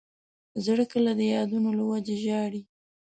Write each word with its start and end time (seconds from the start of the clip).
زړه 0.65 0.85
کله 0.93 1.11
د 1.15 1.21
یادونو 1.35 1.69
له 1.77 1.83
وجې 1.89 2.15
ژاړي. 2.23 2.61